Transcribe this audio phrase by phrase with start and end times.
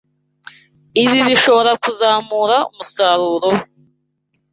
[1.01, 3.61] Ibi ibishobora kuzamura umusaruro we